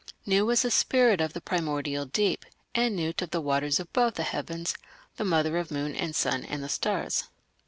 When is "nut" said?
2.95-3.21